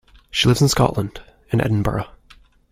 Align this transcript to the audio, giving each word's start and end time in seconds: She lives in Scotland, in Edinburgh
She 0.31 0.47
lives 0.47 0.63
in 0.63 0.67
Scotland, 0.67 1.21
in 1.51 1.61
Edinburgh 1.61 2.07